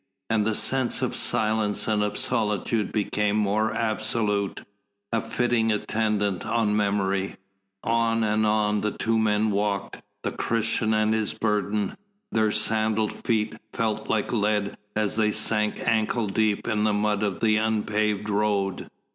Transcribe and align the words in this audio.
And 0.31 0.47
the 0.47 0.55
sense 0.55 1.03
of 1.03 1.15
silence 1.15 1.87
and 1.87 2.01
of 2.01 2.17
solitude 2.17 2.91
became 2.91 3.35
more 3.35 3.71
absolute, 3.71 4.63
a 5.11 5.21
fitting 5.21 5.71
attendant 5.71 6.43
on 6.43 6.75
memory. 6.75 7.35
On 7.83 8.23
and 8.23 8.43
on 8.43 8.81
the 8.81 8.89
two 8.89 9.19
men 9.19 9.51
walked, 9.51 10.01
the 10.23 10.31
Christian 10.31 10.95
and 10.95 11.13
his 11.13 11.35
burden; 11.35 11.95
their 12.31 12.51
sandalled 12.51 13.13
feet 13.13 13.57
felt 13.73 14.09
like 14.09 14.33
lead 14.33 14.75
as 14.95 15.17
they 15.17 15.31
sank 15.31 15.79
ankle 15.79 16.25
deep 16.25 16.67
in 16.67 16.83
the 16.83 16.93
mud 16.93 17.21
of 17.21 17.39
the 17.39 17.57
unpaved 17.57 18.27
road. 18.27 18.89